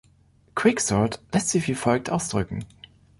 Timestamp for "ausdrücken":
2.09-2.65